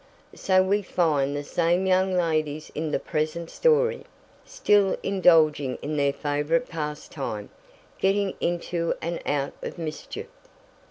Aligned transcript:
So 0.33 0.63
we 0.63 0.81
find 0.81 1.35
the 1.35 1.43
same 1.43 1.85
young 1.85 2.15
ladies 2.15 2.71
in 2.73 2.89
the 2.89 2.97
present 2.97 3.51
story, 3.51 4.03
still 4.43 4.97
indulging 5.03 5.75
in 5.83 5.95
their 5.95 6.11
favorite 6.11 6.67
pastime 6.67 7.51
getting 7.99 8.33
into 8.41 8.95
and 8.99 9.21
out 9.27 9.53
of 9.61 9.77
mischief. 9.77 10.25